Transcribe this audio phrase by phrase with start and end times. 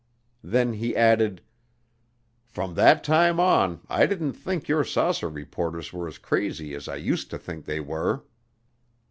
[0.43, 1.43] Then he added,
[2.43, 6.95] "From that time on I didn't think your saucer reporters were as crazy as I
[6.95, 8.23] used to think they were."